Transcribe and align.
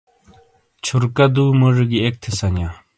چھورکا 0.83 1.25
دو 1.33 1.43
موجوی 1.59 1.85
گی 1.91 1.97
اک 2.05 2.15
تھے 2.21 2.29
سنیا۔ 2.39 2.69